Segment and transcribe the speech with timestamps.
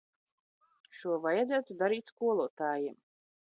[0.99, 2.99] Šo vajadzētu darīt skolotājiem.